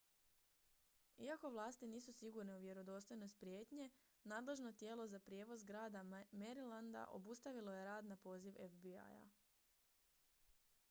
[1.23, 3.89] iako vlasti nisu sigurne u vjerodostojnost prijetnje
[4.23, 9.21] nadležno tijelo za prijevoz grada marylanda obustavilo je rad na poziv fbi-a